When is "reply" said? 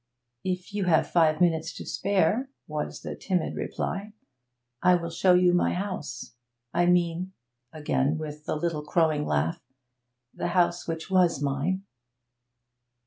3.53-4.13